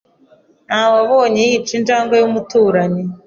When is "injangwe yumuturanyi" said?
1.77-3.01